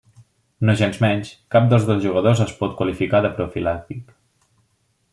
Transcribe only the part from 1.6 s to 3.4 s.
dels dos jugadors es pot qualificar de